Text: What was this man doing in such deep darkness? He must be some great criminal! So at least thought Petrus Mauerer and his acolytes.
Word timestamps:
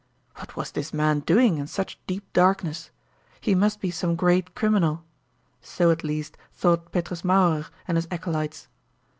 What 0.37 0.55
was 0.55 0.71
this 0.71 0.95
man 0.95 1.19
doing 1.19 1.59
in 1.59 1.67
such 1.67 1.99
deep 2.07 2.25
darkness? 2.33 2.89
He 3.39 3.53
must 3.53 3.79
be 3.79 3.91
some 3.91 4.15
great 4.15 4.55
criminal! 4.55 5.03
So 5.61 5.91
at 5.91 6.03
least 6.03 6.37
thought 6.55 6.91
Petrus 6.91 7.21
Mauerer 7.21 7.69
and 7.87 7.97
his 7.99 8.07
acolytes. 8.09 8.67